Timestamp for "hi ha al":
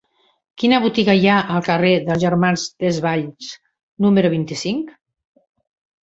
1.17-1.65